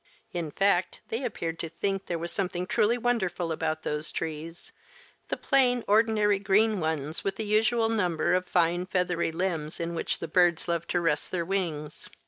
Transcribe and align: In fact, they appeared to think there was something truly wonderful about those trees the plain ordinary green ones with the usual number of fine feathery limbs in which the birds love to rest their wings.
In 0.31 0.49
fact, 0.49 1.01
they 1.09 1.23
appeared 1.23 1.59
to 1.59 1.69
think 1.69 2.07
there 2.07 2.17
was 2.17 2.31
something 2.31 2.65
truly 2.65 2.97
wonderful 2.97 3.51
about 3.51 3.83
those 3.83 4.11
trees 4.11 4.71
the 5.27 5.37
plain 5.37 5.83
ordinary 5.87 6.39
green 6.39 6.79
ones 6.79 7.23
with 7.23 7.35
the 7.35 7.45
usual 7.45 7.87
number 7.87 8.33
of 8.33 8.47
fine 8.47 8.87
feathery 8.87 9.31
limbs 9.31 9.79
in 9.79 9.93
which 9.93 10.17
the 10.17 10.27
birds 10.27 10.67
love 10.67 10.87
to 10.87 10.99
rest 10.99 11.29
their 11.29 11.45
wings. 11.45 12.09